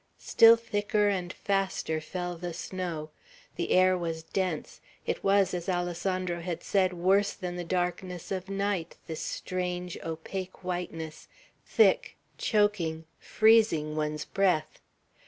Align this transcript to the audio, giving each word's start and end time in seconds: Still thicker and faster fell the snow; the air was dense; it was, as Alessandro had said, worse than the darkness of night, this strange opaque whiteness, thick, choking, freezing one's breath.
Still 0.17 0.55
thicker 0.55 1.09
and 1.09 1.31
faster 1.31 2.01
fell 2.01 2.35
the 2.35 2.55
snow; 2.55 3.11
the 3.55 3.69
air 3.69 3.95
was 3.95 4.23
dense; 4.23 4.81
it 5.05 5.23
was, 5.23 5.53
as 5.53 5.69
Alessandro 5.69 6.41
had 6.41 6.63
said, 6.63 6.91
worse 6.91 7.33
than 7.33 7.55
the 7.55 7.63
darkness 7.63 8.31
of 8.31 8.49
night, 8.49 8.97
this 9.05 9.19
strange 9.21 9.99
opaque 10.03 10.63
whiteness, 10.63 11.27
thick, 11.63 12.17
choking, 12.39 13.05
freezing 13.19 13.95
one's 13.95 14.25
breath. 14.25 14.79